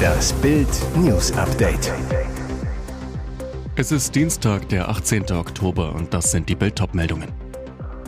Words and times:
Das 0.00 0.32
Bild 0.34 0.68
News 0.96 1.32
Update. 1.32 1.92
Es 3.76 3.92
ist 3.92 4.14
Dienstag, 4.14 4.68
der 4.68 4.88
18. 4.88 5.30
Oktober 5.32 5.94
und 5.94 6.12
das 6.12 6.30
sind 6.30 6.48
die 6.48 6.54
Bild 6.54 6.80
meldungen 6.94 7.28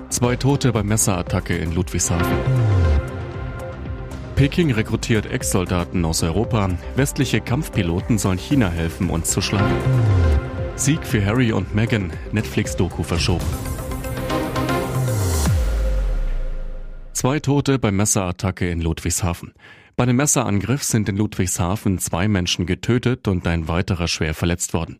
Zwei 0.08 0.36
Tote 0.36 0.72
bei 0.72 0.82
Messerattacke 0.82 1.56
in 1.56 1.74
Ludwigshafen. 1.74 2.36
Peking 4.36 4.72
rekrutiert 4.72 5.26
Ex-Soldaten 5.26 6.04
aus 6.04 6.22
Europa. 6.22 6.70
Westliche 6.96 7.40
Kampfpiloten 7.40 8.18
sollen 8.18 8.38
China 8.38 8.68
helfen, 8.68 9.08
uns 9.08 9.30
zu 9.30 9.40
schlagen. 9.40 9.76
Sieg 10.76 11.06
für 11.06 11.24
Harry 11.24 11.52
und 11.52 11.74
Meghan. 11.74 12.12
Netflix-Doku 12.32 13.02
verschoben. 13.02 13.46
Zwei 17.12 17.38
Tote 17.38 17.78
bei 17.78 17.92
Messerattacke 17.92 18.68
in 18.68 18.80
Ludwigshafen. 18.80 19.54
Bei 19.94 20.04
einem 20.04 20.16
Messerangriff 20.16 20.82
sind 20.82 21.08
in 21.08 21.16
Ludwigshafen 21.16 21.98
zwei 21.98 22.26
Menschen 22.26 22.64
getötet 22.64 23.28
und 23.28 23.46
ein 23.46 23.68
weiterer 23.68 24.08
schwer 24.08 24.32
verletzt 24.32 24.72
worden. 24.72 24.98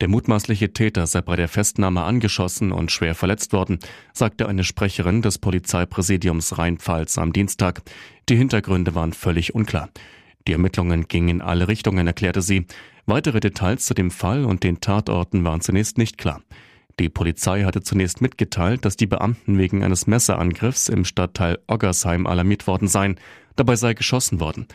Der 0.00 0.08
mutmaßliche 0.08 0.72
Täter 0.72 1.06
sei 1.06 1.20
bei 1.20 1.36
der 1.36 1.46
Festnahme 1.46 2.02
angeschossen 2.02 2.72
und 2.72 2.90
schwer 2.90 3.14
verletzt 3.14 3.52
worden, 3.52 3.78
sagte 4.12 4.48
eine 4.48 4.64
Sprecherin 4.64 5.22
des 5.22 5.38
Polizeipräsidiums 5.38 6.58
Rheinpfalz 6.58 7.18
am 7.18 7.32
Dienstag. 7.32 7.82
Die 8.28 8.36
Hintergründe 8.36 8.96
waren 8.96 9.12
völlig 9.12 9.54
unklar. 9.54 9.90
Die 10.48 10.52
Ermittlungen 10.52 11.06
gingen 11.06 11.28
in 11.28 11.40
alle 11.40 11.68
Richtungen, 11.68 12.08
erklärte 12.08 12.42
sie. 12.42 12.66
Weitere 13.06 13.38
Details 13.38 13.86
zu 13.86 13.94
dem 13.94 14.10
Fall 14.10 14.44
und 14.44 14.64
den 14.64 14.80
Tatorten 14.80 15.44
waren 15.44 15.60
zunächst 15.60 15.98
nicht 15.98 16.18
klar. 16.18 16.42
Die 17.02 17.08
Polizei 17.08 17.64
hatte 17.64 17.82
zunächst 17.82 18.20
mitgeteilt, 18.20 18.84
dass 18.84 18.96
die 18.96 19.08
Beamten 19.08 19.58
wegen 19.58 19.82
eines 19.82 20.06
Messerangriffs 20.06 20.88
im 20.88 21.04
Stadtteil 21.04 21.58
Oggersheim 21.66 22.28
alarmiert 22.28 22.68
worden 22.68 22.86
seien. 22.86 23.18
Dabei 23.56 23.74
sei 23.74 23.94
geschossen 23.94 24.38
worden. 24.38 24.68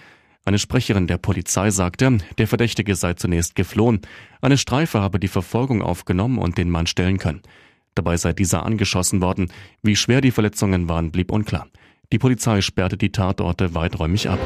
Eine 0.44 0.60
Sprecherin 0.60 1.08
der 1.08 1.20
Polizei 1.20 1.72
sagte, 1.72 2.18
der 2.38 2.48
Verdächtige 2.48 2.96
sei 2.96 3.14
zunächst 3.14 3.56
geflohen. 3.56 4.02
Eine 4.42 4.58
Streife 4.58 5.00
habe 5.00 5.22
die 5.22 5.30
Verfolgung 5.30 5.82
aufgenommen 5.82 6.38
und 6.38 6.58
den 6.58 6.70
Mann 6.70 6.86
stellen 6.86 7.18
können. 7.18 7.44
Dabei 7.96 8.18
sei 8.18 8.34
dieser 8.34 8.66
angeschossen 8.66 9.22
worden. 9.22 9.50
Wie 9.82 9.96
schwer 9.96 10.20
die 10.20 10.32
Verletzungen 10.32 10.90
waren, 10.90 11.12
blieb 11.12 11.32
unklar. 11.32 11.68
Die 12.12 12.20
Polizei 12.20 12.60
sperrte 12.60 12.98
die 12.98 13.14
Tatorte 13.14 13.74
weiträumig 13.74 14.30
ab. 14.30 14.40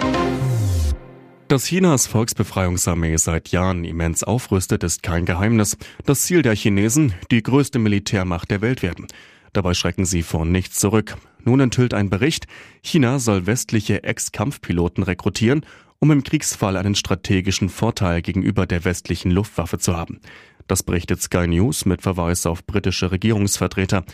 Dass 1.52 1.66
Chinas 1.66 2.08
Volksbefreiungsarmee 2.08 3.18
seit 3.18 3.50
Jahren 3.50 3.84
immens 3.84 4.24
aufrüstet, 4.24 4.86
ist 4.86 5.04
kein 5.04 5.26
Geheimnis. 5.26 5.76
Das 6.06 6.22
Ziel 6.22 6.44
der 6.44 6.56
Chinesen, 6.56 7.14
die 7.30 7.44
größte 7.44 7.78
Militärmacht 7.78 8.50
der 8.50 8.62
Welt 8.62 8.82
werden. 8.82 9.08
Dabei 9.52 9.74
schrecken 9.74 10.06
sie 10.06 10.24
vor 10.24 10.46
nichts 10.46 10.80
zurück. 10.80 11.18
Nun 11.44 11.60
enthüllt 11.60 11.94
ein 11.94 12.10
Bericht, 12.10 12.48
China 12.82 13.20
soll 13.20 13.48
westliche 13.48 14.02
Ex-Kampfpiloten 14.06 15.04
rekrutieren, 15.04 15.66
um 16.00 16.12
im 16.12 16.24
Kriegsfall 16.24 16.78
einen 16.78 16.96
strategischen 16.96 17.68
Vorteil 17.68 18.22
gegenüber 18.22 18.66
der 18.66 18.86
westlichen 18.86 19.30
Luftwaffe 19.30 19.78
zu 19.78 19.98
haben. 19.98 20.22
Das 20.68 20.84
berichtet 20.84 21.22
Sky 21.22 21.48
News 21.48 21.84
mit 21.84 22.02
Verweis 22.02 22.46
auf 22.46 22.66
britische 22.66 23.12
Regierungsvertreter. 23.12 24.06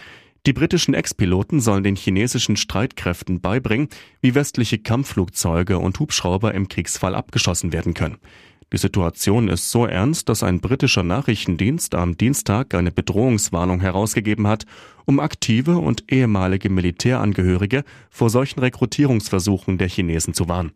Die 0.45 0.53
britischen 0.53 0.93
Ex-Piloten 0.93 1.59
sollen 1.59 1.83
den 1.83 1.95
chinesischen 1.95 2.55
Streitkräften 2.55 3.41
beibringen, 3.41 3.89
wie 4.21 4.35
westliche 4.35 4.77
Kampfflugzeuge 4.77 5.79
und 5.79 5.99
Hubschrauber 5.99 6.53
im 6.53 6.69
Kriegsfall 6.69 7.15
abgeschossen 7.15 7.73
werden 7.73 7.93
können. 7.93 8.17
Die 8.73 8.77
Situation 8.77 9.47
ist 9.47 9.71
so 9.71 9.85
ernst, 9.85 10.27
dass 10.27 10.43
ein 10.43 10.59
britischer 10.59 11.03
Nachrichtendienst 11.03 11.95
am 11.95 12.17
Dienstag 12.17 12.73
eine 12.73 12.91
Bedrohungswarnung 12.91 13.79
herausgegeben 13.79 14.45
hat, 14.45 14.65
um 15.05 15.21
aktive 15.21 15.77
und 15.77 16.11
ehemalige 16.11 16.69
Militärangehörige 16.69 17.85
vor 18.09 18.29
solchen 18.29 18.59
Rekrutierungsversuchen 18.59 19.77
der 19.77 19.87
Chinesen 19.87 20.33
zu 20.33 20.49
warnen. 20.49 20.73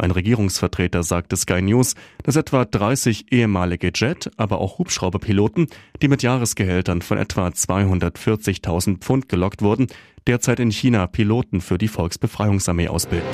Ein 0.00 0.12
Regierungsvertreter 0.12 1.02
sagte 1.02 1.36
Sky 1.36 1.60
News, 1.60 1.94
dass 2.22 2.36
etwa 2.36 2.64
30 2.64 3.32
ehemalige 3.32 3.90
Jet, 3.92 4.30
aber 4.36 4.60
auch 4.60 4.78
Hubschrauberpiloten, 4.78 5.66
die 6.00 6.06
mit 6.06 6.22
Jahresgehältern 6.22 7.02
von 7.02 7.18
etwa 7.18 7.48
240.000 7.48 8.98
Pfund 8.98 9.28
gelockt 9.28 9.60
wurden, 9.60 9.88
derzeit 10.28 10.60
in 10.60 10.70
China 10.70 11.08
Piloten 11.08 11.60
für 11.60 11.78
die 11.78 11.88
Volksbefreiungsarmee 11.88 12.86
ausbilden. 12.86 13.28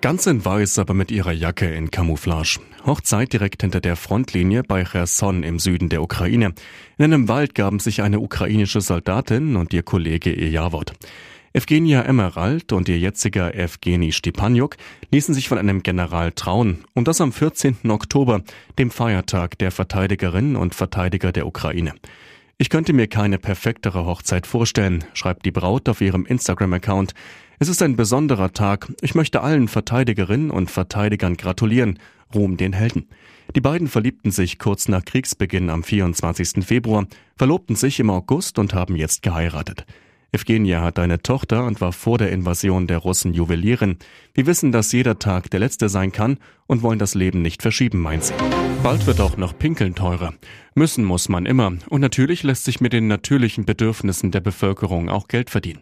Ganz 0.00 0.26
in 0.26 0.44
Weiß, 0.44 0.78
aber 0.78 0.94
mit 0.94 1.12
ihrer 1.12 1.32
Jacke 1.32 1.66
in 1.66 1.90
Camouflage. 1.92 2.58
Hochzeit 2.86 3.32
direkt 3.32 3.60
hinter 3.60 3.80
der 3.80 3.94
Frontlinie 3.96 4.62
bei 4.64 4.82
Cherson 4.82 5.42
im 5.44 5.58
Süden 5.58 5.90
der 5.90 6.02
Ukraine. 6.02 6.54
In 6.98 7.04
einem 7.04 7.28
Wald 7.28 7.54
gaben 7.54 7.78
sich 7.78 8.02
eine 8.02 8.18
ukrainische 8.18 8.80
Soldatin 8.80 9.54
und 9.56 9.74
ihr 9.74 9.82
Kollege 9.82 10.32
ihr 10.32 10.48
Jawort. 10.48 10.94
Evgenia 11.52 12.02
Emerald 12.02 12.72
und 12.72 12.88
ihr 12.88 13.00
jetziger 13.00 13.56
Evgeny 13.56 14.12
Stepaniuk 14.12 14.76
ließen 15.10 15.34
sich 15.34 15.48
von 15.48 15.58
einem 15.58 15.82
General 15.82 16.30
trauen, 16.30 16.84
und 16.94 17.08
das 17.08 17.20
am 17.20 17.32
14. 17.32 17.90
Oktober, 17.90 18.42
dem 18.78 18.92
Feiertag 18.92 19.58
der 19.58 19.72
Verteidigerinnen 19.72 20.54
und 20.54 20.76
Verteidiger 20.76 21.32
der 21.32 21.48
Ukraine. 21.48 21.94
Ich 22.56 22.70
könnte 22.70 22.92
mir 22.92 23.08
keine 23.08 23.38
perfektere 23.38 24.06
Hochzeit 24.06 24.46
vorstellen, 24.46 25.02
schreibt 25.12 25.44
die 25.44 25.50
Braut 25.50 25.88
auf 25.88 26.00
ihrem 26.00 26.24
Instagram-Account. 26.24 27.14
Es 27.58 27.66
ist 27.66 27.82
ein 27.82 27.96
besonderer 27.96 28.52
Tag. 28.52 28.86
Ich 29.00 29.16
möchte 29.16 29.40
allen 29.40 29.66
Verteidigerinnen 29.66 30.52
und 30.52 30.70
Verteidigern 30.70 31.36
gratulieren. 31.36 31.98
Ruhm 32.32 32.58
den 32.58 32.74
Helden. 32.74 33.08
Die 33.56 33.60
beiden 33.60 33.88
verliebten 33.88 34.30
sich 34.30 34.60
kurz 34.60 34.86
nach 34.86 35.04
Kriegsbeginn 35.04 35.68
am 35.68 35.82
24. 35.82 36.64
Februar, 36.64 37.08
verlobten 37.36 37.74
sich 37.74 37.98
im 37.98 38.08
August 38.08 38.60
und 38.60 38.72
haben 38.72 38.94
jetzt 38.94 39.22
geheiratet. 39.22 39.84
Evgenia 40.32 40.82
hat 40.82 41.00
eine 41.00 41.22
Tochter 41.22 41.64
und 41.64 41.80
war 41.80 41.92
vor 41.92 42.16
der 42.16 42.30
Invasion 42.30 42.86
der 42.86 42.98
Russen 42.98 43.34
Juwelierin. 43.34 43.96
Wir 44.32 44.46
wissen, 44.46 44.70
dass 44.70 44.92
jeder 44.92 45.18
Tag 45.18 45.50
der 45.50 45.58
letzte 45.58 45.88
sein 45.88 46.12
kann 46.12 46.38
und 46.66 46.82
wollen 46.82 47.00
das 47.00 47.16
Leben 47.16 47.42
nicht 47.42 47.62
verschieben, 47.62 47.98
meint 47.98 48.24
sie. 48.24 48.34
Bald 48.82 49.06
wird 49.06 49.20
auch 49.20 49.36
noch 49.36 49.58
Pinkeln 49.58 49.96
teurer. 49.96 50.34
Müssen 50.76 51.04
muss 51.04 51.28
man 51.28 51.46
immer. 51.46 51.72
Und 51.88 52.00
natürlich 52.00 52.44
lässt 52.44 52.64
sich 52.64 52.80
mit 52.80 52.92
den 52.92 53.08
natürlichen 53.08 53.64
Bedürfnissen 53.64 54.30
der 54.30 54.40
Bevölkerung 54.40 55.08
auch 55.08 55.26
Geld 55.26 55.50
verdienen. 55.50 55.80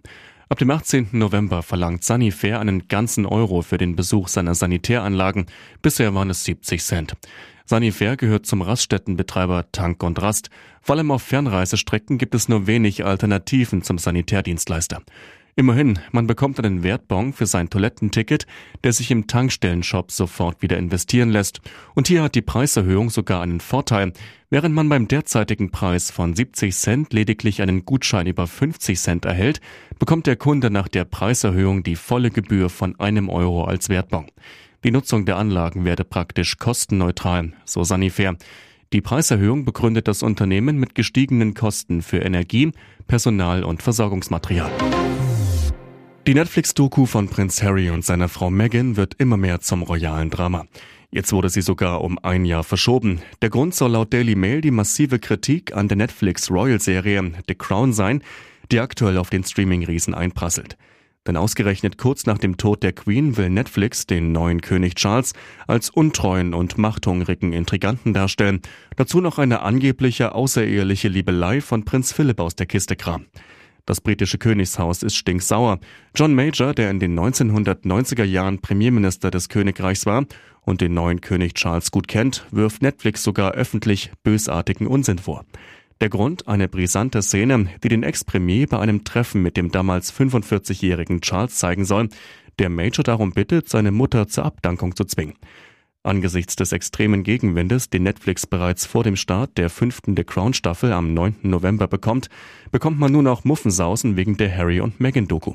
Ab 0.49 0.59
dem 0.59 0.71
18. 0.71 1.09
November 1.13 1.63
verlangt 1.63 2.05
Sanifair 2.05 2.59
einen 2.59 2.89
ganzen 2.89 3.27
Euro 3.27 3.61
für 3.61 3.77
den 3.77 3.97
Besuch 3.97 4.29
seiner 4.29 4.55
Sanitäranlagen. 4.55 5.45
Bisher 5.83 6.15
waren 6.15 6.31
es 6.31 6.45
70 6.45 6.83
Cent. 6.83 7.17
Sanifair 7.69 8.17
gehört 8.17 8.47
zum 8.47 8.63
Raststättenbetreiber 8.63 9.67
Tank 9.73 10.03
und 10.03 10.23
Rast. 10.23 10.49
Vor 10.81 10.97
allem 10.97 11.11
auf 11.11 11.23
Fernreisestrecken 11.23 12.17
gibt 12.17 12.35
es 12.35 12.49
nur 12.49 12.67
wenig 12.67 13.05
Alternativen 13.05 13.83
zum 13.83 13.99
Sanitärdienstleister. 13.99 15.03
Immerhin, 15.55 15.99
man 16.11 16.27
bekommt 16.27 16.59
einen 16.61 16.83
Wertbon 16.83 17.35
für 17.35 17.45
sein 17.45 17.69
Toilettenticket, 17.69 18.47
der 18.85 18.95
sich 18.95 19.11
im 19.11 19.27
Tankstellenshop 19.27 20.13
sofort 20.13 20.63
wieder 20.63 20.79
investieren 20.79 21.29
lässt. 21.29 21.61
Und 21.95 22.09
hier 22.09 22.23
hat 22.23 22.37
die 22.37 22.43
Preiserhöhung 22.43 23.11
sogar 23.11 23.43
einen 23.43 23.61
Vorteil. 23.61 24.15
Während 24.49 24.75
man 24.75 24.89
beim 24.89 25.07
derzeitigen 25.07 25.71
Preis 25.71 26.11
von 26.11 26.35
70 26.35 26.75
Cent 26.75 27.13
lediglich 27.13 27.61
einen 27.61 27.85
Gutschein 27.85 28.27
über 28.27 28.47
50 28.47 28.99
Cent 28.99 29.25
erhält, 29.27 29.61
bekommt 29.99 30.27
der 30.27 30.37
Kunde 30.37 30.71
nach 30.71 30.89
der 30.89 31.05
Preiserhöhung 31.05 31.83
die 31.83 31.97
volle 31.97 32.31
Gebühr 32.31 32.71
von 32.71 32.99
einem 32.99 33.29
Euro 33.29 33.65
als 33.65 33.91
Wertbon. 33.91 34.31
Die 34.85 34.93
Nutzung 34.93 35.25
der 35.25 35.39
Anlagen 35.39 35.85
werde 35.85 36.05
praktisch 36.05 36.57
kostenneutral, 36.57 37.53
so 37.65 37.83
Sanifair. 37.83 38.37
Die 38.93 39.01
Preiserhöhung 39.01 39.65
begründet 39.65 40.07
das 40.07 40.23
Unternehmen 40.23 40.79
mit 40.79 40.95
gestiegenen 40.95 41.55
Kosten 41.55 42.01
für 42.01 42.19
Energie, 42.19 42.71
Personal 43.09 43.65
und 43.65 43.83
Versorgungsmaterial. 43.83 44.71
Die 46.29 46.35
Netflix-Doku 46.35 47.07
von 47.07 47.29
Prinz 47.29 47.61
Harry 47.61 47.91
und 47.91 48.05
seiner 48.05 48.29
Frau 48.29 48.51
Meghan 48.51 48.97
wird 48.97 49.15
immer 49.19 49.37
mehr 49.37 49.61
zum 49.61 49.83
royalen 49.83 50.31
Drama. 50.31 50.67
Jetzt 51.11 51.33
wurde 51.33 51.49
sie 51.49 51.63
sogar 51.63 52.03
um 52.03 52.17
ein 52.23 52.45
Jahr 52.45 52.63
verschoben. 52.63 53.21
Der 53.43 53.51
Grund 53.51 53.75
soll 53.75 53.91
laut 53.93 54.13
Daily 54.13 54.37
Mail 54.37 54.61
die 54.61 54.71
massive 54.71 55.19
Kritik 55.19 55.75
an 55.75 55.89
der 55.89 55.97
Netflix 55.97 56.53
Royal-Serie 56.53 57.33
The 57.49 57.55
Crown 57.57 57.93
sein, 57.93 58.23
die 58.71 58.79
aktuell 58.79 59.19
auf 59.19 59.31
den 59.31 59.43
Streaming-Riesen 59.43 60.15
einprasselt. 60.15 60.77
Denn 61.27 61.37
ausgerechnet 61.37 61.99
kurz 61.99 62.27
nach 62.27 62.39
dem 62.39 62.57
Tod 62.57 62.83
der 62.83 62.93
Queen 62.93 63.37
will 63.37 63.51
Netflix 63.51 64.07
den 64.07 64.33
neuen 64.33 64.61
König 64.61 64.95
Charles 64.95 65.33
als 65.67 65.91
untreuen 65.91 66.55
und 66.55 66.79
machthungrigen 66.79 67.53
Intriganten 67.53 68.15
darstellen. 68.15 68.61
Dazu 68.97 69.21
noch 69.21 69.39
eine 69.39 69.61
angebliche 69.61 70.35
außereheliche 70.35 71.09
Liebelei 71.09 71.61
von 71.61 71.85
Prinz 71.85 72.13
Philipp 72.13 72.41
aus 72.41 72.57
der 72.57 72.67
Kiste 72.67 72.97
kramen. 72.97 73.27
Das 73.89 74.03
britische 74.03 74.37
Königshaus 74.37 75.03
ist 75.03 75.17
stinksauer. 75.17 75.79
John 76.15 76.35
Major, 76.35 76.75
der 76.75 76.91
in 76.91 77.01
den 77.01 77.19
1990er 77.19 78.25
Jahren 78.25 78.61
Premierminister 78.61 79.31
des 79.31 79.49
Königreichs 79.49 80.05
war 80.05 80.27
und 80.61 80.83
den 80.83 80.93
neuen 80.93 81.23
König 81.23 81.55
Charles 81.55 81.91
gut 81.91 82.07
kennt, 82.07 82.45
wirft 82.51 82.83
Netflix 82.83 83.23
sogar 83.23 83.53
öffentlich 83.53 84.13
bösartigen 84.23 84.87
Unsinn 84.87 85.19
vor. 85.19 85.47
Der 86.01 86.11
Grund 86.11 86.47
eine 86.47 86.69
brisante 86.69 87.23
Szene, 87.23 87.71
die 87.83 87.89
den 87.89 88.05
Ex-Premier 88.05 88.69
bei 88.69 88.79
einem 88.79 89.03
Treffen 89.03 89.43
mit 89.43 89.57
dem 89.57 89.73
damals 89.73 90.13
45-jährigen 90.15 91.21
Charles 91.23 91.57
zeigen 91.57 91.85
soll, 91.85 92.09
der 92.61 92.69
Major 92.69 93.03
darum 93.03 93.33
bittet, 93.33 93.69
seine 93.69 93.91
Mutter 93.91 94.29
zur 94.29 94.45
Abdankung 94.45 94.95
zu 94.95 95.05
zwingen. 95.05 95.35
Angesichts 96.05 96.55
des 96.55 96.71
extremen 96.71 97.25
Gegenwindes, 97.25 97.91
den 97.91 98.05
Netflix 98.05 98.47
bereits 98.47 98.87
vor 98.87 99.03
dem 99.03 99.17
Start 99.17 99.59
der 99.59 99.71
fünften 99.71 100.17
The 100.17 100.23
Crown 100.23 100.55
Staffel 100.55 100.93
am 100.93 101.15
9. 101.15 101.35
November 101.43 101.89
bekommt, 101.89 102.31
bekommt 102.71 103.01
man 103.01 103.11
nun 103.11 103.27
auch 103.27 103.43
Muffensausen 103.43 104.17
wegen 104.17 104.37
der 104.37 104.57
Harry 104.57 104.81
und 104.81 105.01
Meghan 105.01 105.27
Doku. 105.27 105.55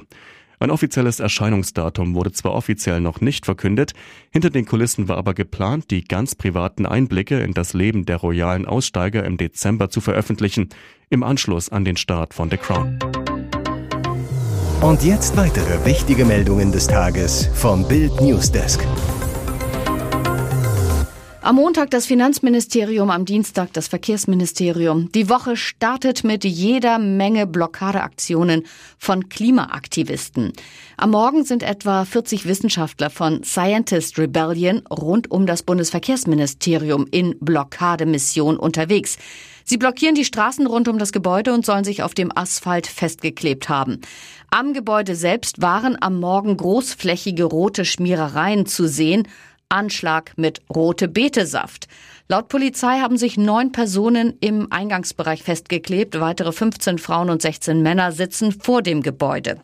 Ein 0.64 0.72
offizielles 0.72 1.20
Erscheinungsdatum 1.20 2.16
wurde 2.16 2.32
zwar 2.32 2.54
offiziell 2.54 3.02
noch 3.02 3.20
nicht 3.20 3.44
verkündet, 3.44 3.92
hinter 4.32 4.50
den 4.50 4.66
Kulissen 4.66 5.10
war 5.10 5.18
aber 5.18 5.34
geplant, 5.34 5.92
die 5.92 6.06
ganz 6.06 6.36
privaten 6.36 6.86
Einblicke 6.86 7.42
in 7.42 7.54
das 7.54 7.74
Leben 7.74 8.06
der 8.06 8.16
royalen 8.16 8.66
Aussteiger 8.66 9.26
im 9.26 9.36
Dezember 9.36 9.90
zu 9.90 10.00
veröffentlichen, 10.00 10.70
im 11.10 11.22
Anschluss 11.22 11.68
an 11.68 11.84
den 11.84 11.98
Start 11.98 12.34
von 12.34 12.50
The 12.50 12.56
Crown. 12.56 12.98
Und 14.80 15.04
jetzt 15.04 15.36
weitere 15.36 15.84
wichtige 15.84 16.24
Meldungen 16.24 16.72
des 16.72 16.88
Tages 16.88 17.50
vom 17.54 17.86
Bild 17.86 18.22
Newsdesk. 18.22 18.88
Am 21.44 21.56
Montag 21.56 21.92
das 21.92 22.06
Finanzministerium, 22.06 23.10
am 23.10 23.26
Dienstag 23.26 23.74
das 23.74 23.90
Verkehrsministerium. 23.90 25.12
Die 25.12 25.28
Woche 25.28 25.58
startet 25.58 26.24
mit 26.24 26.46
jeder 26.46 27.00
Menge 27.00 27.46
Blockadeaktionen 27.46 28.64
von 28.98 29.28
Klimaaktivisten. 29.28 30.54
Am 30.96 31.12
Morgen 31.12 31.44
sind 31.44 31.62
etwa 31.62 32.06
40 32.06 32.46
Wissenschaftler 32.46 33.10
von 33.10 33.44
Scientist 33.44 34.18
Rebellion 34.18 34.84
rund 34.90 35.32
um 35.32 35.46
das 35.46 35.64
Bundesverkehrsministerium 35.64 37.08
in 37.12 37.36
Blockademission 37.42 38.56
unterwegs. 38.56 39.18
Sie 39.66 39.78
blockieren 39.78 40.16
die 40.16 40.26
Straßen 40.26 40.66
rund 40.66 40.88
um 40.88 40.98
das 40.98 41.12
Gebäude 41.12 41.54
und 41.54 41.66
sollen 41.66 41.84
sich 41.84 42.04
auf 42.04 42.14
dem 42.14 42.32
Asphalt 42.36 42.88
festgeklebt 42.88 43.68
haben. 43.68 44.00
Am 44.50 44.74
Gebäude 44.74 45.16
selbst 45.16 45.62
waren 45.62 45.98
am 46.00 46.20
Morgen 46.20 46.56
großflächige 46.56 47.44
rote 47.44 47.84
Schmierereien 47.84 48.66
zu 48.66 48.88
sehen. 48.88 49.28
Anschlag 49.74 50.32
mit 50.38 50.62
rote 50.74 51.08
Betesaft. 51.08 51.88
Laut 52.30 52.48
Polizei 52.48 53.00
haben 53.00 53.18
sich 53.18 53.36
neun 53.36 53.72
Personen 53.72 54.38
im 54.40 54.72
Eingangsbereich 54.72 55.44
festgeklebt. 55.44 56.20
Weitere 56.20 56.52
15 56.52 57.00
Frauen 57.00 57.30
und 57.30 57.42
16 57.42 57.82
Männer 57.82 58.12
sitzen 58.12 58.52
vor 58.52 58.82
dem 58.82 59.02
Gebäude. 59.02 59.60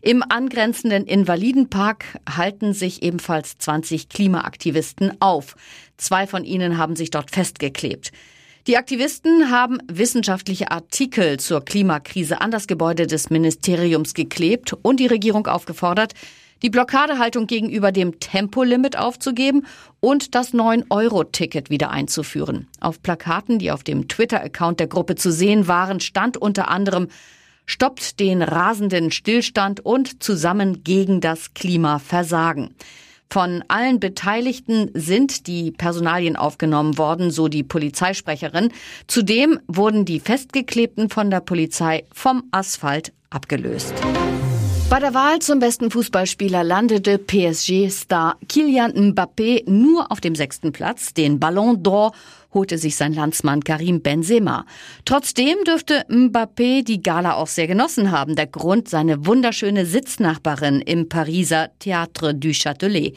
Im 0.00 0.22
angrenzenden 0.26 1.04
Invalidenpark 1.04 2.04
halten 2.28 2.72
sich 2.72 3.02
ebenfalls 3.02 3.58
20 3.58 4.08
Klimaaktivisten 4.08 5.20
auf. 5.20 5.56
Zwei 5.96 6.26
von 6.26 6.44
ihnen 6.44 6.78
haben 6.78 6.96
sich 6.96 7.10
dort 7.10 7.30
festgeklebt. 7.30 8.12
Die 8.68 8.76
Aktivisten 8.76 9.50
haben 9.50 9.78
wissenschaftliche 9.90 10.70
Artikel 10.70 11.40
zur 11.40 11.64
Klimakrise 11.64 12.40
an 12.40 12.50
das 12.50 12.66
Gebäude 12.66 13.06
des 13.06 13.30
Ministeriums 13.30 14.14
geklebt 14.14 14.74
und 14.82 15.00
die 15.00 15.06
Regierung 15.06 15.46
aufgefordert, 15.46 16.12
die 16.62 16.70
Blockadehaltung 16.70 17.46
gegenüber 17.46 17.92
dem 17.92 18.20
Tempolimit 18.20 18.98
aufzugeben 18.98 19.66
und 20.00 20.34
das 20.34 20.54
9-Euro-Ticket 20.54 21.70
wieder 21.70 21.90
einzuführen. 21.90 22.68
Auf 22.80 23.02
Plakaten, 23.02 23.58
die 23.58 23.70
auf 23.70 23.84
dem 23.84 24.08
Twitter-Account 24.08 24.80
der 24.80 24.86
Gruppe 24.86 25.14
zu 25.14 25.32
sehen 25.32 25.68
waren, 25.68 26.00
stand 26.00 26.36
unter 26.36 26.68
anderem 26.68 27.08
Stoppt 27.70 28.18
den 28.18 28.40
rasenden 28.40 29.10
Stillstand 29.10 29.84
und 29.84 30.22
zusammen 30.22 30.84
gegen 30.84 31.20
das 31.20 31.52
Klimaversagen. 31.52 32.74
Von 33.30 33.62
allen 33.68 34.00
Beteiligten 34.00 34.90
sind 34.94 35.46
die 35.46 35.70
Personalien 35.70 36.34
aufgenommen 36.34 36.96
worden, 36.96 37.30
so 37.30 37.48
die 37.48 37.62
Polizeisprecherin. 37.62 38.72
Zudem 39.06 39.60
wurden 39.66 40.06
die 40.06 40.18
Festgeklebten 40.18 41.10
von 41.10 41.30
der 41.30 41.40
Polizei 41.40 42.04
vom 42.10 42.44
Asphalt 42.52 43.12
abgelöst. 43.28 43.92
Bei 44.90 45.00
der 45.00 45.12
Wahl 45.12 45.38
zum 45.40 45.58
besten 45.58 45.90
Fußballspieler 45.90 46.64
landete 46.64 47.18
PSG-Star 47.18 48.38
Kylian 48.48 48.92
Mbappé 48.92 49.68
nur 49.70 50.10
auf 50.10 50.22
dem 50.22 50.34
sechsten 50.34 50.72
Platz. 50.72 51.12
Den 51.12 51.38
Ballon 51.38 51.82
d'Or 51.82 52.12
holte 52.54 52.78
sich 52.78 52.96
sein 52.96 53.12
Landsmann 53.12 53.62
Karim 53.62 54.00
Benzema. 54.00 54.64
Trotzdem 55.04 55.58
dürfte 55.66 56.06
Mbappé 56.08 56.82
die 56.82 57.02
Gala 57.02 57.34
auch 57.34 57.48
sehr 57.48 57.66
genossen 57.66 58.12
haben. 58.12 58.34
Der 58.34 58.46
Grund 58.46 58.88
seine 58.88 59.26
wunderschöne 59.26 59.84
Sitznachbarin 59.84 60.80
im 60.80 61.10
Pariser 61.10 61.68
Théâtre 61.82 62.32
du 62.32 62.54
Châtelet. 62.54 63.14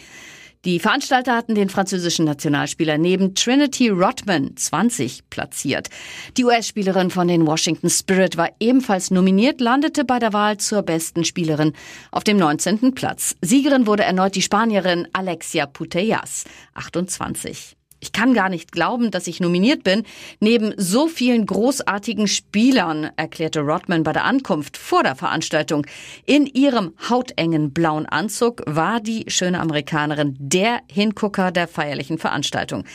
Die 0.64 0.80
Veranstalter 0.80 1.36
hatten 1.36 1.56
den 1.56 1.70
französischen 1.70 2.26
Nationalspieler 2.26 3.00
neben 3.00 3.34
Trinity 3.34 3.90
Rodman 3.90 4.56
20 4.56 5.28
platziert. 5.32 5.90
Die 6.38 6.46
US-Spielerin 6.46 7.10
von 7.10 7.28
den 7.28 7.48
Washington 7.48 7.90
Spirit 7.90 8.38
war 8.38 8.50
ebenfalls 8.60 9.10
nominiert, 9.10 9.60
landete 9.60 10.06
bei 10.06 10.20
der 10.20 10.34
Wahl 10.34 10.58
zur 10.58 10.84
besten 10.84 11.26
Spielerin 11.26 11.74
auf 12.12 12.24
dem 12.24 12.38
19. 12.38 12.94
Platz. 12.94 13.36
Siegerin 13.42 13.88
wurde 13.88 14.04
erneut 14.04 14.36
die 14.36 14.44
Spanierin 14.44 15.08
Alexia 15.14 15.66
Putellas, 15.66 16.46
28. 16.76 17.76
Ich 18.04 18.12
kann 18.12 18.34
gar 18.34 18.50
nicht 18.50 18.72
glauben, 18.72 19.12
dass 19.12 19.28
ich 19.28 19.40
nominiert 19.40 19.84
bin. 19.84 20.04
Neben 20.40 20.74
so 20.76 21.08
vielen 21.08 21.46
großartigen 21.46 22.28
Spielern, 22.28 23.12
erklärte 23.16 23.60
Rodman 23.62 24.02
bei 24.02 24.12
der 24.12 24.26
Ankunft 24.26 24.76
vor 24.76 25.04
der 25.04 25.16
Veranstaltung. 25.16 25.86
In 26.26 26.48
ihrem 26.48 26.94
hautengen 27.10 27.72
blauen 27.72 28.08
Anzug 28.08 28.64
war 28.66 29.02
die 29.02 29.26
schöne 29.28 29.60
Amerikanerin 29.60 30.36
der 30.40 30.82
Hingucker 30.92 31.52
der 31.52 31.68
feierlichen 31.68 32.18
Veranstaltung. 32.18 32.86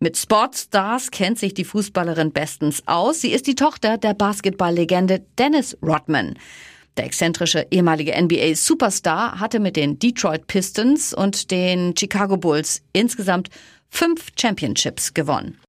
Mit 0.00 0.16
Sportstars 0.16 1.10
kennt 1.10 1.38
sich 1.38 1.52
die 1.52 1.64
Fußballerin 1.64 2.32
bestens 2.32 2.82
aus. 2.86 3.20
Sie 3.20 3.32
ist 3.32 3.46
die 3.46 3.56
Tochter 3.56 3.98
der 3.98 4.14
Basketballlegende 4.14 5.26
Dennis 5.38 5.76
Rodman. 5.82 6.38
Der 6.96 7.04
exzentrische 7.04 7.66
ehemalige 7.70 8.14
NBA-Superstar 8.18 9.40
hatte 9.40 9.60
mit 9.60 9.76
den 9.76 9.98
Detroit 9.98 10.46
Pistons 10.46 11.12
und 11.12 11.50
den 11.50 11.94
Chicago 11.96 12.38
Bulls 12.38 12.82
insgesamt 12.92 13.50
fünf 13.94 14.32
Championships 14.36 15.14
gewonnen. 15.14 15.60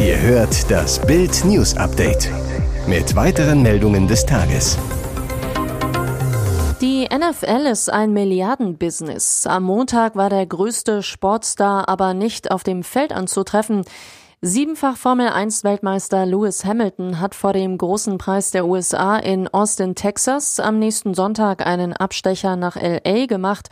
Ihr 0.00 0.20
hört 0.20 0.68
das 0.68 1.00
Bild 1.06 1.44
News 1.44 1.76
Update 1.76 2.28
mit 2.88 3.14
weiteren 3.14 3.62
Meldungen 3.62 4.08
des 4.08 4.26
Tages. 4.26 4.76
Die 6.80 7.08
NFL 7.08 7.66
ist 7.70 7.88
ein 7.88 8.12
Milliardenbusiness. 8.12 9.46
Am 9.46 9.62
Montag 9.62 10.16
war 10.16 10.28
der 10.28 10.44
größte 10.44 11.04
Sportstar 11.04 11.88
aber 11.88 12.14
nicht 12.14 12.50
auf 12.50 12.64
dem 12.64 12.82
Feld 12.82 13.12
anzutreffen. 13.12 13.84
Siebenfach 14.40 14.96
Formel 14.96 15.28
1 15.28 15.62
Weltmeister 15.62 16.26
Lewis 16.26 16.64
Hamilton 16.64 17.20
hat 17.20 17.36
vor 17.36 17.52
dem 17.52 17.78
großen 17.78 18.18
Preis 18.18 18.50
der 18.50 18.66
USA 18.66 19.18
in 19.18 19.46
Austin, 19.46 19.94
Texas 19.94 20.58
am 20.58 20.80
nächsten 20.80 21.14
Sonntag 21.14 21.64
einen 21.64 21.92
Abstecher 21.92 22.56
nach 22.56 22.74
LA 22.74 23.26
gemacht. 23.26 23.68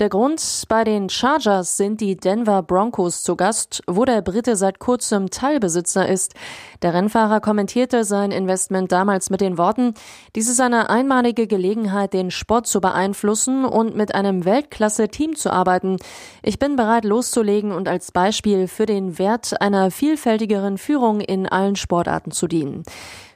Der 0.00 0.08
Grund, 0.08 0.42
bei 0.68 0.82
den 0.82 1.08
Chargers 1.08 1.76
sind 1.76 2.00
die 2.00 2.16
Denver 2.16 2.64
Broncos 2.64 3.22
zu 3.22 3.36
Gast, 3.36 3.80
wo 3.86 4.04
der 4.04 4.22
Brite 4.22 4.56
seit 4.56 4.80
kurzem 4.80 5.30
Teilbesitzer 5.30 6.08
ist. 6.08 6.34
Der 6.82 6.94
Rennfahrer 6.94 7.40
kommentierte 7.40 8.02
sein 8.02 8.32
Investment 8.32 8.90
damals 8.90 9.30
mit 9.30 9.40
den 9.40 9.56
Worten, 9.56 9.94
dies 10.34 10.48
ist 10.48 10.60
eine 10.60 10.90
einmalige 10.90 11.46
Gelegenheit, 11.46 12.12
den 12.12 12.32
Sport 12.32 12.66
zu 12.66 12.80
beeinflussen 12.80 13.64
und 13.64 13.94
mit 13.94 14.16
einem 14.16 14.44
Weltklasse-Team 14.44 15.36
zu 15.36 15.52
arbeiten. 15.52 15.98
Ich 16.42 16.58
bin 16.58 16.74
bereit 16.74 17.04
loszulegen 17.04 17.70
und 17.70 17.86
als 17.86 18.10
Beispiel 18.10 18.66
für 18.66 18.86
den 18.86 19.20
Wert 19.20 19.60
einer 19.60 19.92
vielfältigeren 19.92 20.76
Führung 20.76 21.20
in 21.20 21.46
allen 21.46 21.76
Sportarten 21.76 22.32
zu 22.32 22.48
dienen. 22.48 22.82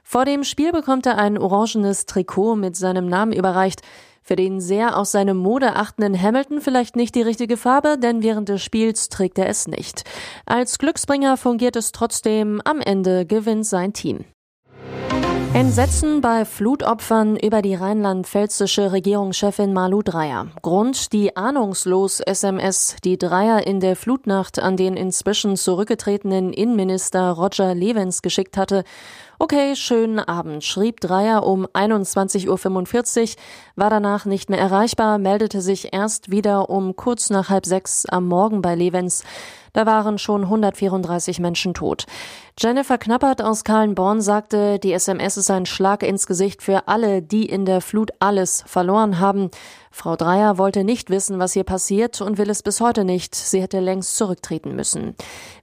Vor 0.03 0.25
dem 0.25 0.43
Spiel 0.43 0.73
bekommt 0.73 1.05
er 1.05 1.19
ein 1.19 1.39
orangenes 1.39 2.07
Trikot 2.07 2.57
mit 2.57 2.75
seinem 2.75 3.07
Namen 3.07 3.33
überreicht. 3.33 3.83
Für 4.29 4.37
den 4.37 4.61
sehr 4.61 4.99
aus 4.99 5.13
seine 5.13 5.33
Mode 5.33 5.75
achtenden 5.77 6.21
Hamilton 6.21 6.61
vielleicht 6.61 6.97
nicht 6.97 7.15
die 7.15 7.23
richtige 7.23 7.57
Farbe, 7.57 7.97
denn 7.97 8.23
während 8.23 8.51
des 8.51 8.63
Spiels 8.63 9.09
trägt 9.09 9.39
er 9.39 9.49
es 9.49 9.67
nicht. 9.67 10.05
Als 10.45 10.79
Glücksbringer 10.79 11.39
fungiert 11.39 11.77
es 11.77 11.93
trotzdem, 11.93 12.61
am 12.67 12.83
Ende 12.83 13.25
gewinnt 13.25 13.65
sein 13.65 13.95
Team. 13.95 14.27
Entsetzen 15.55 16.21
bei 16.21 16.45
Flutopfern 16.45 17.37
über 17.37 17.63
die 17.63 17.75
rheinland-pfälzische 17.75 18.93
Regierungschefin 18.93 19.73
Malu 19.73 20.03
Dreyer. 20.03 20.49
Grund 20.61 21.13
die 21.15 21.37
ahnungslos 21.37 22.21
SMS, 22.21 22.97
die 23.03 23.17
Dreyer 23.17 23.67
in 23.67 23.81
der 23.81 23.97
Flutnacht 23.97 24.59
an 24.59 24.77
den 24.77 24.95
inzwischen 24.95 25.57
zurückgetretenen 25.57 26.53
Innenminister 26.53 27.31
Roger 27.31 27.75
Levens 27.75 28.21
geschickt 28.21 28.59
hatte. 28.59 28.85
Okay, 29.39 29.75
schönen 29.75 30.19
Abend, 30.19 30.65
schrieb 30.65 31.01
Dreier 31.01 31.47
um 31.47 31.65
21.45 31.67 32.49
Uhr, 32.49 33.37
war 33.75 33.89
danach 33.89 34.27
nicht 34.27 34.51
mehr 34.51 34.61
erreichbar, 34.61 35.19
meldete 35.19 35.63
sich 35.63 35.95
erst 35.95 36.31
wieder 36.31 36.69
um 36.69 36.95
kurz 36.95 37.31
nach 37.31 37.49
halb 37.49 37.65
sechs 37.65 38.05
am 38.05 38.29
Morgen 38.29 38.61
bei 38.61 38.75
Levens. 38.75 39.25
Da 39.79 39.87
waren 39.87 40.19
schon 40.19 40.43
134 40.43 41.39
Menschen 41.39 41.73
tot. 41.73 42.07
Jennifer 42.59 42.99
Knappert 42.99 43.41
aus 43.41 43.63
Kahlenborn 43.63 44.21
sagte, 44.21 44.81
die 44.81 44.93
SMS 44.93 45.37
ist 45.37 45.53
ein 45.53 45.67
Schlag 45.67 46.03
ins 46.03 46.27
Gesicht 46.27 46.65
für 46.65 46.89
alle, 46.89 47.23
die 47.23 47.47
in 47.47 47.65
der 47.65 47.81
Flut 47.81 48.11
alles 48.19 48.65
verloren 48.67 49.21
haben. 49.21 49.53
Frau 49.93 50.17
Dreier 50.17 50.59
wollte 50.59 50.83
nicht 50.83 51.11
wissen, 51.11 51.39
was 51.39 51.53
hier 51.53 51.63
passiert 51.63 52.21
und 52.21 52.39
will 52.39 52.51
es 52.51 52.65
bis 52.65 52.81
heute 52.81 53.05
nicht. 53.05 53.37
Sie 53.37 53.63
hätte 53.63 53.79
längst 53.79 54.17
zurücktreten 54.17 54.75
müssen. 54.75 55.15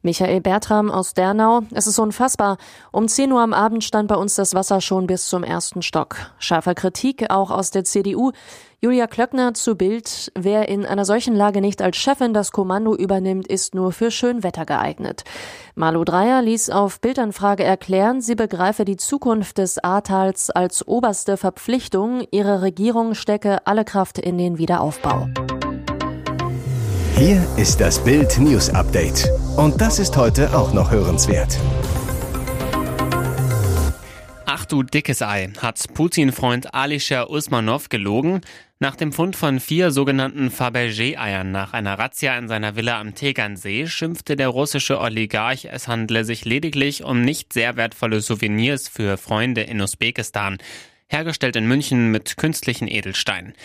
Michael 0.02 0.40
Bertram 0.40 0.90
aus 0.90 1.14
Dernau. 1.14 1.64
Es 1.72 1.86
ist 1.86 2.00
unfassbar. 2.00 2.58
Um 2.94 3.10
10 3.10 3.34
Uhr 3.34 3.42
am 3.42 3.54
Abend 3.54 3.84
stand 3.84 4.08
bei 4.08 4.16
uns 4.16 4.36
das 4.36 4.54
Wasser 4.54 4.80
schon 4.80 5.08
bis 5.08 5.28
zum 5.28 5.44
ersten 5.44 5.82
Stock. 5.82 6.16
Scharfer 6.40 6.74
Kritik 6.74 7.30
auch 7.30 7.52
aus 7.52 7.70
der 7.70 7.84
CDU. 7.84 8.32
Julia 8.86 9.08
Klöckner 9.08 9.56
zu 9.56 9.76
Bild. 9.76 10.32
Wer 10.36 10.70
in 10.70 10.86
einer 10.86 11.06
solchen 11.06 11.36
Lage 11.36 11.60
nicht 11.60 11.82
als 11.82 11.98
Chefin 11.98 12.36
das 12.36 12.52
Kommando 12.52 12.96
übernimmt, 12.96 13.48
ist 13.48 13.74
nur 13.74 13.92
für 13.92 14.12
Schönwetter 14.12 14.64
geeignet. 14.64 15.24
Malu 15.74 16.04
Dreyer 16.04 16.44
ließ 16.44 16.70
auf 16.70 17.00
Bildanfrage 17.00 17.64
erklären, 17.64 18.22
sie 18.22 18.36
begreife 18.36 18.86
die 18.86 18.98
Zukunft 18.98 19.58
des 19.58 19.84
Ahrtals 19.84 20.52
als 20.52 20.88
oberste 20.88 21.36
Verpflichtung. 21.36 22.28
Ihre 22.30 22.62
Regierung 22.62 23.16
stecke 23.16 23.66
alle 23.66 23.86
Kraft 23.86 24.20
in 24.20 24.38
den 24.38 24.60
Wiederaufbau. 24.60 25.30
Hier 27.16 27.44
ist 27.58 27.82
das 27.82 27.98
Bild 27.98 28.38
News 28.38 28.70
Update. 28.70 29.28
Und 29.58 29.82
das 29.82 29.98
ist 29.98 30.16
heute 30.16 30.56
auch 30.56 30.74
noch 30.74 30.92
hörenswert. 30.92 31.58
Ach 34.58 34.64
du 34.64 34.84
dickes 34.84 35.22
Ei, 35.22 35.52
hat 35.62 35.84
Putin-Freund 35.94 36.74
Alisher 36.74 37.30
Usmanov 37.30 37.90
gelogen? 37.90 38.40
Nach 38.80 38.96
dem 38.96 39.12
Fund 39.12 39.36
von 39.36 39.60
vier 39.60 39.92
sogenannten 39.92 40.50
Fabergé-Eiern 40.50 41.52
nach 41.52 41.74
einer 41.74 42.00
Razzia 42.00 42.38
in 42.38 42.48
seiner 42.48 42.78
Villa 42.78 42.98
am 43.02 43.16
Tegernsee 43.16 43.88
schimpfte 43.88 44.38
der 44.38 44.48
russische 44.48 45.02
Oligarch, 45.02 45.66
es 45.70 45.90
handle 45.90 46.24
sich 46.24 46.46
lediglich 46.46 47.04
um 47.04 47.20
nicht 47.20 47.52
sehr 47.52 47.76
wertvolle 47.76 48.22
Souvenirs 48.22 48.88
für 48.88 49.18
Freunde 49.18 49.60
in 49.60 49.82
Usbekistan, 49.82 50.58
hergestellt 51.08 51.58
in 51.58 51.68
München 51.68 52.12
mit 52.12 52.38
künstlichen 52.38 52.88
Edelsteinen. 52.88 53.56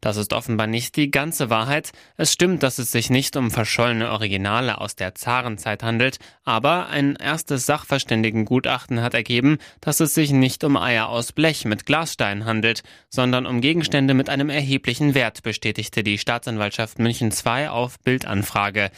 Das 0.00 0.16
ist 0.16 0.32
offenbar 0.32 0.66
nicht 0.66 0.96
die 0.96 1.10
ganze 1.10 1.50
Wahrheit. 1.50 1.92
Es 2.16 2.32
stimmt, 2.32 2.62
dass 2.62 2.78
es 2.78 2.92
sich 2.92 3.10
nicht 3.10 3.36
um 3.36 3.50
verschollene 3.50 4.10
Originale 4.10 4.80
aus 4.80 4.94
der 4.96 5.14
Zarenzeit 5.14 5.82
handelt, 5.82 6.18
aber 6.44 6.88
ein 6.88 7.16
erstes 7.16 7.66
Sachverständigengutachten 7.66 9.02
hat 9.02 9.14
ergeben, 9.14 9.58
dass 9.80 10.00
es 10.00 10.14
sich 10.14 10.32
nicht 10.32 10.64
um 10.64 10.76
Eier 10.76 11.08
aus 11.08 11.32
Blech 11.32 11.64
mit 11.64 11.86
Glassteinen 11.86 12.44
handelt, 12.44 12.82
sondern 13.08 13.46
um 13.46 13.60
Gegenstände 13.60 14.14
mit 14.14 14.28
einem 14.28 14.50
erheblichen 14.50 15.14
Wert, 15.14 15.42
bestätigte 15.42 16.02
die 16.02 16.18
Staatsanwaltschaft 16.18 16.98
München 16.98 17.32
II 17.32 17.68
auf 17.68 17.98
Bildanfrage. 18.00 18.90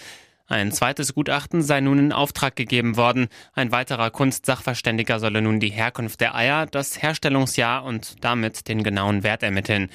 Ein 0.51 0.73
zweites 0.73 1.15
Gutachten 1.15 1.61
sei 1.61 1.83
nun 1.83 1.99
in 1.99 2.13
Auftrag 2.13 2.57
gegeben 2.57 2.97
worden. 2.97 3.29
Ein 3.53 3.71
weiterer 3.71 4.11
Kunstsachverständiger 4.11 5.21
solle 5.21 5.43
nun 5.43 5.61
die 5.61 5.69
Herkunft 5.69 6.23
der 6.23 6.35
Eier, 6.35 6.65
das 6.65 7.03
Herstellungsjahr 7.03 7.85
und 7.85 8.25
damit 8.25 8.67
den 8.67 8.83
genauen 8.83 9.23
Wert 9.23 9.43
ermitteln. 9.43 9.91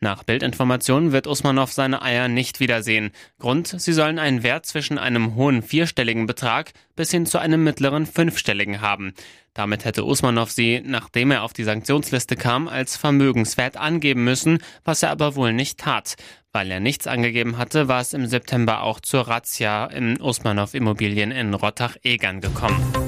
Nach 0.00 0.22
Bildinformationen 0.22 1.10
wird 1.10 1.26
Usmanov 1.26 1.72
seine 1.72 2.02
Eier 2.02 2.28
nicht 2.28 2.60
wiedersehen. 2.60 3.10
Grund, 3.40 3.66
sie 3.66 3.92
sollen 3.92 4.20
einen 4.20 4.44
Wert 4.44 4.64
zwischen 4.64 4.96
einem 4.96 5.34
hohen 5.34 5.62
vierstelligen 5.62 6.26
Betrag 6.26 6.72
bis 6.94 7.10
hin 7.10 7.26
zu 7.26 7.38
einem 7.38 7.64
mittleren 7.64 8.06
fünfstelligen 8.06 8.80
haben. 8.80 9.12
Damit 9.54 9.84
hätte 9.84 10.04
Usmanov 10.04 10.52
sie, 10.52 10.80
nachdem 10.84 11.32
er 11.32 11.42
auf 11.42 11.52
die 11.52 11.64
Sanktionsliste 11.64 12.36
kam, 12.36 12.68
als 12.68 12.96
Vermögenswert 12.96 13.76
angeben 13.76 14.22
müssen, 14.22 14.58
was 14.84 15.02
er 15.02 15.10
aber 15.10 15.34
wohl 15.34 15.52
nicht 15.52 15.78
tat. 15.78 16.14
Weil 16.52 16.70
er 16.70 16.78
nichts 16.78 17.08
angegeben 17.08 17.58
hatte, 17.58 17.88
war 17.88 18.00
es 18.00 18.12
im 18.12 18.26
September 18.26 18.82
auch 18.84 19.00
zur 19.00 19.26
Razzia 19.26 19.86
in 19.86 20.20
Usmanov 20.20 20.74
Immobilien 20.74 21.32
in 21.32 21.54
Rottach-Egern 21.54 22.40
gekommen. 22.40 23.07